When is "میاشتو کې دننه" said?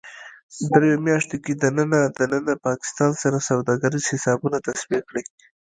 1.05-1.99